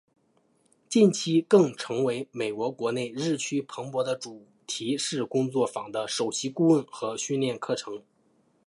[0.89, 8.01] 近期更成为美国国内日趋蓬勃的主题式工作坊的首席顾问和训练课程。